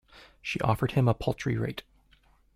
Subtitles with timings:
[0.41, 1.83] She offered him a paltry rate.